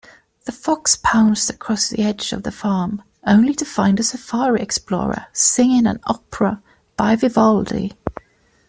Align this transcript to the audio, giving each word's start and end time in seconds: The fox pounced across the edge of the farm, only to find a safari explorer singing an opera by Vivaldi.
The 0.45 0.51
fox 0.51 0.95
pounced 0.95 1.51
across 1.51 1.87
the 1.89 2.01
edge 2.01 2.33
of 2.33 2.41
the 2.41 2.51
farm, 2.51 3.03
only 3.23 3.53
to 3.53 3.63
find 3.63 3.99
a 3.99 4.03
safari 4.03 4.59
explorer 4.59 5.27
singing 5.31 5.85
an 5.85 5.99
opera 6.05 6.59
by 6.97 7.15
Vivaldi. 7.15 7.93